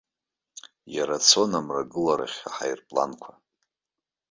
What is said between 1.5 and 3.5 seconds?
амрагыларахь, аҳаирпланқәа.